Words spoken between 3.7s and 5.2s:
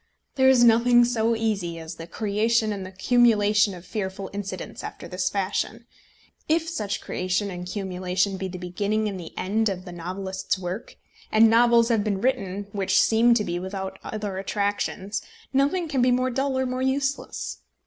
of fearful incidents after